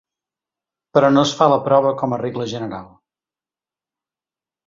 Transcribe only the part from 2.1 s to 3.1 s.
a regla general.